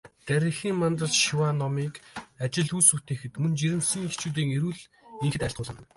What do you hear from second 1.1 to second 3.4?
шиваа номыг ажил үйлс бүтээхэд,